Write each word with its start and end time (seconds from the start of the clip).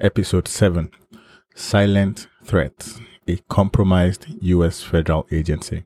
Episode 0.00 0.46
7 0.46 0.92
Silent 1.56 2.28
Threat 2.44 3.00
A 3.26 3.38
Compromised 3.48 4.26
U.S. 4.42 4.80
Federal 4.80 5.26
Agency. 5.32 5.82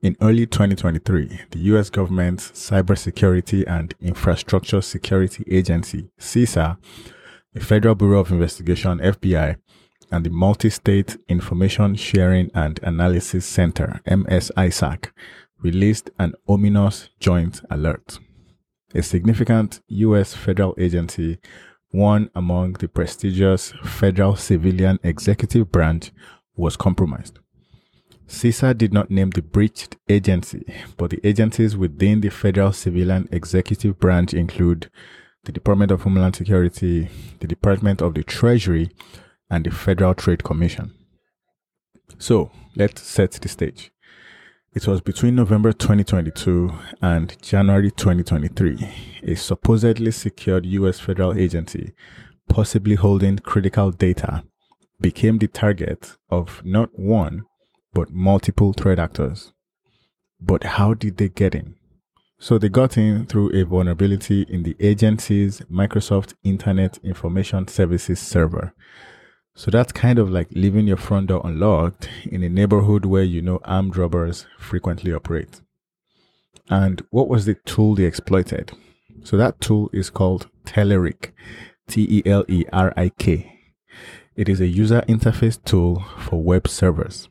In 0.00 0.16
early 0.22 0.46
2023, 0.46 1.40
the 1.50 1.58
U.S. 1.58 1.90
government's 1.90 2.50
Cybersecurity 2.52 3.64
and 3.66 3.94
Infrastructure 4.00 4.80
Security 4.80 5.44
Agency, 5.46 6.08
CISA, 6.18 6.78
the 7.52 7.60
Federal 7.60 7.96
Bureau 7.96 8.20
of 8.20 8.32
Investigation, 8.32 8.98
FBI, 8.98 9.56
and 10.10 10.24
the 10.24 10.30
Multi 10.30 10.70
State 10.70 11.18
Information 11.28 11.96
Sharing 11.96 12.50
and 12.54 12.80
Analysis 12.82 13.44
Center, 13.44 14.00
MSISAC, 14.06 15.10
released 15.60 16.08
an 16.18 16.32
ominous 16.48 17.10
joint 17.20 17.60
alert. 17.70 18.18
A 18.94 19.02
significant 19.02 19.82
U.S. 19.88 20.32
federal 20.32 20.74
agency, 20.78 21.40
one 21.92 22.30
among 22.34 22.72
the 22.74 22.88
prestigious 22.88 23.72
Federal 23.84 24.34
Civilian 24.34 24.98
Executive 25.04 25.70
Branch, 25.70 26.10
was 26.56 26.76
compromised. 26.76 27.38
CISA 28.26 28.76
did 28.76 28.92
not 28.92 29.10
name 29.10 29.30
the 29.30 29.42
breached 29.42 29.96
agency, 30.08 30.64
but 30.96 31.10
the 31.10 31.20
agencies 31.26 31.76
within 31.76 32.22
the 32.22 32.30
Federal 32.30 32.72
Civilian 32.72 33.28
Executive 33.30 33.98
Branch 33.98 34.32
include 34.32 34.90
the 35.44 35.52
Department 35.52 35.90
of 35.90 36.02
Homeland 36.02 36.36
Security, 36.36 37.08
the 37.40 37.46
Department 37.46 38.00
of 38.00 38.14
the 38.14 38.22
Treasury, 38.22 38.90
and 39.50 39.64
the 39.64 39.70
Federal 39.70 40.14
Trade 40.14 40.44
Commission. 40.44 40.94
So, 42.18 42.50
let's 42.74 43.02
set 43.02 43.32
the 43.32 43.48
stage. 43.48 43.92
It 44.74 44.88
was 44.88 45.02
between 45.02 45.34
November 45.34 45.74
2022 45.74 46.72
and 47.02 47.36
January 47.42 47.90
2023. 47.90 49.20
A 49.24 49.34
supposedly 49.34 50.10
secured 50.10 50.64
US 50.64 50.98
federal 50.98 51.34
agency, 51.34 51.92
possibly 52.48 52.94
holding 52.94 53.36
critical 53.36 53.90
data, 53.90 54.44
became 54.98 55.36
the 55.36 55.46
target 55.46 56.16
of 56.30 56.62
not 56.64 56.98
one, 56.98 57.42
but 57.92 58.12
multiple 58.12 58.72
threat 58.72 58.98
actors. 58.98 59.52
But 60.40 60.64
how 60.64 60.94
did 60.94 61.18
they 61.18 61.28
get 61.28 61.54
in? 61.54 61.74
So 62.38 62.56
they 62.56 62.70
got 62.70 62.96
in 62.96 63.26
through 63.26 63.54
a 63.54 63.66
vulnerability 63.66 64.46
in 64.48 64.62
the 64.62 64.74
agency's 64.80 65.60
Microsoft 65.70 66.32
Internet 66.44 66.98
Information 67.04 67.68
Services 67.68 68.20
server. 68.20 68.72
So 69.54 69.70
that's 69.70 69.92
kind 69.92 70.18
of 70.18 70.30
like 70.30 70.48
leaving 70.52 70.86
your 70.86 70.96
front 70.96 71.26
door 71.28 71.42
unlocked 71.44 72.08
in 72.24 72.42
a 72.42 72.48
neighborhood 72.48 73.04
where 73.04 73.22
you 73.22 73.42
know 73.42 73.60
armed 73.64 73.96
robbers 73.96 74.46
frequently 74.58 75.12
operate. 75.12 75.60
And 76.70 77.02
what 77.10 77.28
was 77.28 77.44
the 77.44 77.54
tool 77.66 77.94
they 77.94 78.04
exploited? 78.04 78.72
So 79.24 79.36
that 79.36 79.60
tool 79.60 79.90
is 79.92 80.10
called 80.10 80.48
Telerik, 80.64 81.32
T 81.88 82.06
E 82.08 82.22
L 82.24 82.44
E 82.48 82.64
R 82.72 82.94
I 82.96 83.10
K. 83.10 83.60
It 84.34 84.48
is 84.48 84.60
a 84.60 84.66
user 84.66 85.02
interface 85.02 85.62
tool 85.62 86.02
for 86.18 86.42
web 86.42 86.66
servers. 86.66 87.28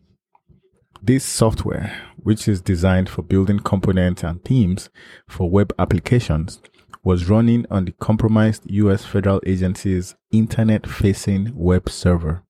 This 1.02 1.26
software, 1.26 2.00
which 2.18 2.48
is 2.48 2.62
designed 2.62 3.10
for 3.10 3.24
building 3.24 3.60
components 3.60 4.24
and 4.24 4.44
themes 4.46 4.90
for 5.28 5.50
web 5.50 5.74
applications, 5.80 6.62
was 7.04 7.30
running 7.30 7.66
on 7.72 7.86
the 7.86 7.92
compromised 7.94 8.70
US 8.70 9.06
federal 9.06 9.42
agency's 9.46 10.16
internet 10.32 10.88
facing 10.88 11.52
web 11.56 11.90
server. 11.90 12.44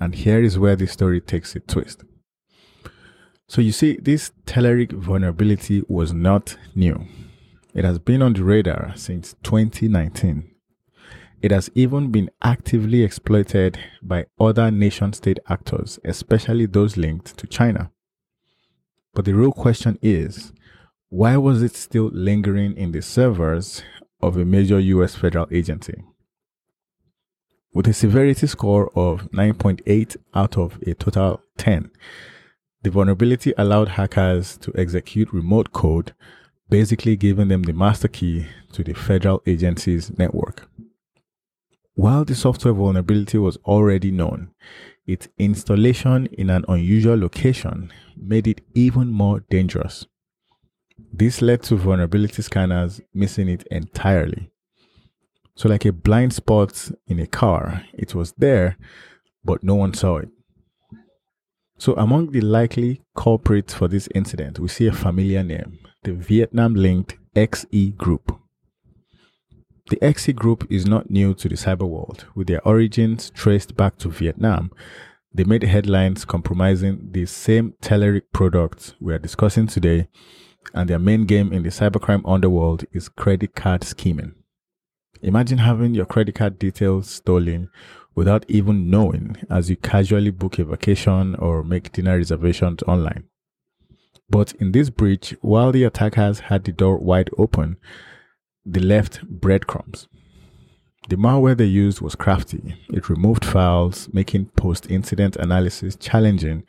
And 0.00 0.14
here 0.14 0.42
is 0.42 0.58
where 0.58 0.76
the 0.76 0.86
story 0.86 1.20
takes 1.20 1.56
a 1.56 1.60
twist. 1.60 2.04
So 3.46 3.60
you 3.60 3.72
see, 3.72 3.98
this 4.02 4.32
Telerik 4.46 4.92
vulnerability 4.92 5.82
was 5.88 6.12
not 6.12 6.56
new. 6.74 7.06
It 7.74 7.84
has 7.84 7.98
been 7.98 8.22
on 8.22 8.32
the 8.34 8.44
radar 8.44 8.92
since 8.96 9.34
2019. 9.42 10.50
It 11.42 11.50
has 11.50 11.70
even 11.74 12.10
been 12.10 12.30
actively 12.42 13.02
exploited 13.02 13.78
by 14.02 14.26
other 14.40 14.70
nation 14.70 15.12
state 15.12 15.38
actors, 15.48 15.98
especially 16.04 16.66
those 16.66 16.96
linked 16.96 17.36
to 17.36 17.46
China. 17.46 17.90
But 19.12 19.26
the 19.26 19.34
real 19.34 19.52
question 19.52 19.98
is 20.00 20.52
why 21.14 21.36
was 21.36 21.62
it 21.62 21.76
still 21.76 22.10
lingering 22.12 22.76
in 22.76 22.90
the 22.90 23.00
servers 23.00 23.84
of 24.20 24.36
a 24.36 24.44
major 24.44 24.80
US 24.80 25.14
federal 25.14 25.46
agency? 25.52 26.02
With 27.72 27.86
a 27.86 27.92
severity 27.92 28.48
score 28.48 28.90
of 28.98 29.30
9.8 29.30 30.16
out 30.34 30.58
of 30.58 30.76
a 30.84 30.92
total 30.94 31.40
10, 31.56 31.92
the 32.82 32.90
vulnerability 32.90 33.52
allowed 33.56 33.90
hackers 33.90 34.56
to 34.56 34.72
execute 34.74 35.32
remote 35.32 35.70
code, 35.70 36.14
basically 36.68 37.14
giving 37.14 37.46
them 37.46 37.62
the 37.62 37.72
master 37.72 38.08
key 38.08 38.46
to 38.72 38.82
the 38.82 38.94
federal 38.94 39.40
agency's 39.46 40.18
network. 40.18 40.68
While 41.94 42.24
the 42.24 42.34
software 42.34 42.74
vulnerability 42.74 43.38
was 43.38 43.56
already 43.58 44.10
known, 44.10 44.50
its 45.06 45.28
installation 45.38 46.26
in 46.26 46.50
an 46.50 46.64
unusual 46.66 47.16
location 47.16 47.92
made 48.16 48.48
it 48.48 48.62
even 48.74 49.12
more 49.12 49.44
dangerous. 49.48 50.06
This 50.96 51.42
led 51.42 51.62
to 51.64 51.76
vulnerability 51.76 52.42
scanners 52.42 53.00
missing 53.12 53.48
it 53.48 53.66
entirely. 53.70 54.50
So, 55.56 55.68
like 55.68 55.84
a 55.84 55.92
blind 55.92 56.32
spot 56.32 56.90
in 57.06 57.18
a 57.20 57.26
car, 57.26 57.84
it 57.92 58.14
was 58.14 58.32
there, 58.32 58.76
but 59.44 59.62
no 59.62 59.74
one 59.74 59.94
saw 59.94 60.18
it. 60.18 60.28
So, 61.78 61.94
among 61.94 62.32
the 62.32 62.40
likely 62.40 63.02
culprits 63.16 63.74
for 63.74 63.88
this 63.88 64.08
incident, 64.14 64.58
we 64.58 64.68
see 64.68 64.86
a 64.86 64.92
familiar 64.92 65.42
name 65.42 65.78
the 66.02 66.12
Vietnam 66.12 66.74
linked 66.74 67.16
XE 67.34 67.96
Group. 67.96 68.38
The 69.90 69.96
XE 69.96 70.34
Group 70.34 70.66
is 70.70 70.86
not 70.86 71.10
new 71.10 71.34
to 71.34 71.48
the 71.48 71.56
cyber 71.56 71.88
world, 71.88 72.26
with 72.34 72.46
their 72.46 72.66
origins 72.66 73.30
traced 73.30 73.76
back 73.76 73.98
to 73.98 74.10
Vietnam. 74.10 74.70
They 75.32 75.44
made 75.44 75.62
headlines 75.64 76.24
compromising 76.24 77.10
the 77.10 77.26
same 77.26 77.74
Telerik 77.82 78.22
products 78.32 78.94
we 79.00 79.12
are 79.12 79.18
discussing 79.18 79.66
today 79.66 80.08
and 80.72 80.88
their 80.88 80.98
main 80.98 81.26
game 81.26 81.52
in 81.52 81.62
the 81.62 81.68
cybercrime 81.68 82.22
underworld 82.24 82.84
is 82.92 83.08
credit 83.08 83.54
card 83.54 83.84
scheming. 83.84 84.34
Imagine 85.22 85.58
having 85.58 85.94
your 85.94 86.06
credit 86.06 86.34
card 86.34 86.58
details 86.58 87.08
stolen 87.08 87.70
without 88.14 88.44
even 88.48 88.90
knowing 88.90 89.36
as 89.50 89.70
you 89.70 89.76
casually 89.76 90.30
book 90.30 90.58
a 90.58 90.64
vacation 90.64 91.34
or 91.36 91.64
make 91.64 91.92
dinner 91.92 92.16
reservations 92.16 92.82
online. 92.86 93.24
But 94.28 94.52
in 94.54 94.72
this 94.72 94.90
breach, 94.90 95.34
while 95.40 95.72
the 95.72 95.84
attackers 95.84 96.40
had 96.40 96.64
the 96.64 96.72
door 96.72 96.98
wide 96.98 97.30
open, 97.36 97.76
they 98.64 98.80
left 98.80 99.22
breadcrumbs. 99.26 100.08
The 101.08 101.16
malware 101.16 101.56
they 101.56 101.66
used 101.66 102.00
was 102.00 102.14
crafty. 102.14 102.76
It 102.88 103.10
removed 103.10 103.44
files, 103.44 104.08
making 104.12 104.46
post 104.56 104.90
incident 104.90 105.36
analysis 105.36 105.96
challenging 105.96 106.64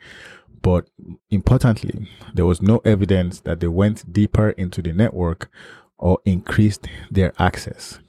but 0.66 0.90
importantly, 1.30 2.08
there 2.34 2.44
was 2.44 2.60
no 2.60 2.78
evidence 2.78 3.38
that 3.42 3.60
they 3.60 3.68
went 3.68 4.12
deeper 4.12 4.50
into 4.50 4.82
the 4.82 4.92
network 4.92 5.48
or 5.96 6.18
increased 6.24 6.88
their 7.08 7.32
access. 7.38 8.00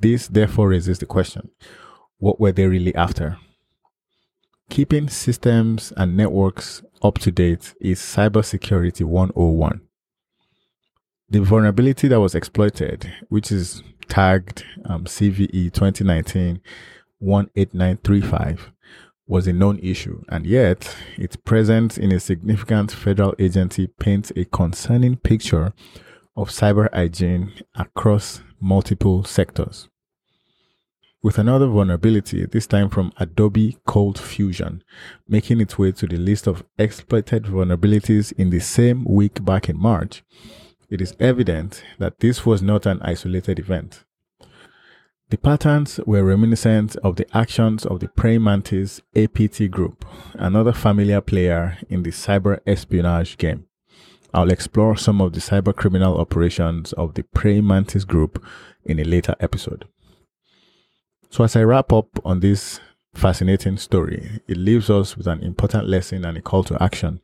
This 0.00 0.26
therefore 0.26 0.70
raises 0.70 1.00
the 1.00 1.04
question 1.04 1.50
what 2.16 2.40
were 2.40 2.50
they 2.50 2.66
really 2.66 2.94
after? 2.94 3.36
Keeping 4.70 5.10
systems 5.10 5.92
and 5.98 6.16
networks 6.16 6.82
up 7.02 7.18
to 7.18 7.30
date 7.30 7.74
is 7.78 8.00
cybersecurity 8.00 9.04
101. 9.04 9.82
The 11.28 11.40
vulnerability 11.40 12.08
that 12.08 12.20
was 12.20 12.34
exploited, 12.34 13.12
which 13.28 13.52
is 13.52 13.82
tagged 14.08 14.64
um, 14.86 15.04
CVE 15.04 15.70
2019 15.74 16.62
18935, 17.20 18.72
was 19.32 19.46
a 19.46 19.52
known 19.52 19.78
issue, 19.78 20.22
and 20.28 20.44
yet 20.44 20.94
its 21.16 21.36
presence 21.36 21.96
in 21.96 22.12
a 22.12 22.20
significant 22.20 22.92
federal 22.92 23.34
agency 23.38 23.86
paints 23.86 24.30
a 24.36 24.44
concerning 24.44 25.16
picture 25.16 25.72
of 26.36 26.50
cyber 26.50 26.86
hygiene 26.92 27.50
across 27.74 28.42
multiple 28.60 29.24
sectors. 29.24 29.88
With 31.22 31.38
another 31.38 31.66
vulnerability, 31.66 32.44
this 32.44 32.66
time 32.66 32.90
from 32.90 33.10
Adobe 33.16 33.78
Cold 33.86 34.18
Fusion, 34.20 34.84
making 35.26 35.62
its 35.62 35.78
way 35.78 35.92
to 35.92 36.06
the 36.06 36.18
list 36.18 36.46
of 36.46 36.62
exploited 36.78 37.44
vulnerabilities 37.44 38.34
in 38.34 38.50
the 38.50 38.60
same 38.60 39.02
week 39.04 39.42
back 39.42 39.66
in 39.66 39.78
March, 39.78 40.22
it 40.90 41.00
is 41.00 41.16
evident 41.18 41.82
that 41.98 42.20
this 42.20 42.44
was 42.44 42.60
not 42.60 42.84
an 42.84 43.00
isolated 43.00 43.58
event. 43.58 44.04
The 45.32 45.38
patterns 45.38 45.98
were 46.04 46.22
reminiscent 46.24 46.94
of 46.96 47.16
the 47.16 47.26
actions 47.34 47.86
of 47.86 48.00
the 48.00 48.08
praying 48.08 48.44
mantis 48.44 49.00
APT 49.16 49.70
group, 49.70 50.04
another 50.34 50.74
familiar 50.74 51.22
player 51.22 51.78
in 51.88 52.02
the 52.02 52.10
cyber 52.10 52.60
espionage 52.66 53.38
game. 53.38 53.64
I'll 54.34 54.50
explore 54.50 54.94
some 54.94 55.22
of 55.22 55.32
the 55.32 55.40
cyber 55.40 55.74
criminal 55.74 56.18
operations 56.18 56.92
of 56.92 57.14
the 57.14 57.22
praying 57.22 57.66
mantis 57.66 58.04
group 58.04 58.44
in 58.84 58.98
a 58.98 59.04
later 59.04 59.34
episode. 59.40 59.88
So, 61.30 61.44
as 61.44 61.56
I 61.56 61.62
wrap 61.62 61.94
up 61.94 62.08
on 62.26 62.40
this 62.40 62.80
fascinating 63.14 63.78
story, 63.78 64.42
it 64.46 64.58
leaves 64.58 64.90
us 64.90 65.16
with 65.16 65.26
an 65.26 65.42
important 65.42 65.88
lesson 65.88 66.26
and 66.26 66.36
a 66.36 66.42
call 66.42 66.62
to 66.64 66.82
action. 66.82 67.22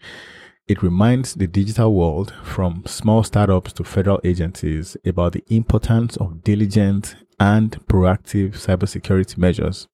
It 0.68 0.82
reminds 0.82 1.32
the 1.32 1.46
digital 1.46 1.94
world, 1.94 2.34
from 2.44 2.82
small 2.84 3.22
startups 3.22 3.72
to 3.72 3.84
federal 3.84 4.20
agencies, 4.22 4.98
about 5.02 5.32
the 5.32 5.42
importance 5.48 6.18
of 6.18 6.44
diligent 6.44 7.16
and 7.40 7.72
proactive 7.86 8.50
cybersecurity 8.50 9.38
measures. 9.38 9.88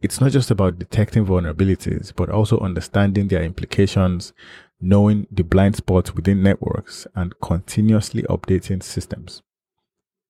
It's 0.00 0.20
not 0.20 0.30
just 0.30 0.48
about 0.48 0.78
detecting 0.78 1.26
vulnerabilities, 1.26 2.12
but 2.14 2.30
also 2.30 2.60
understanding 2.60 3.26
their 3.26 3.42
implications, 3.42 4.32
knowing 4.80 5.26
the 5.28 5.42
blind 5.42 5.74
spots 5.74 6.14
within 6.14 6.40
networks, 6.40 7.08
and 7.16 7.34
continuously 7.40 8.22
updating 8.30 8.84
systems. 8.84 9.42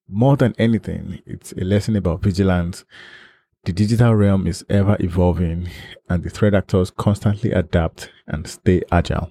More 0.09 0.37
than 0.37 0.55
anything, 0.57 1.21
it's 1.27 1.51
a 1.51 1.63
lesson 1.63 1.95
about 1.95 2.23
vigilance. 2.23 2.83
The 3.65 3.73
digital 3.73 4.15
realm 4.15 4.47
is 4.47 4.65
ever 4.71 4.97
evolving, 4.99 5.69
and 6.09 6.23
the 6.23 6.31
threat 6.31 6.55
actors 6.55 6.89
constantly 6.89 7.51
adapt 7.51 8.09
and 8.25 8.47
stay 8.47 8.81
agile. 8.91 9.29